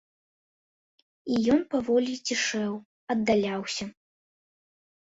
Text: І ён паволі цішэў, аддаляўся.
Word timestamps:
І 1.33 1.37
ён 1.57 1.61
паволі 1.75 2.13
цішэў, 2.27 2.73
аддаляўся. 3.17 3.85